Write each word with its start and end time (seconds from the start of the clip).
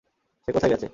সে 0.47 0.51
কোথায় 0.53 0.71
গেছে? 0.73 0.87